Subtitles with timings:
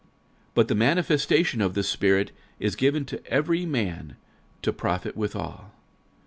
[0.01, 0.09] 46:012:007
[0.55, 4.15] But the manifestation of the Spirit is given to every man
[4.63, 5.73] to profit withal.